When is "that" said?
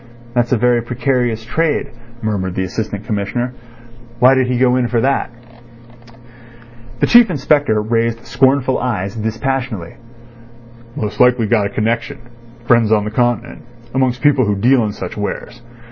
4.99-5.29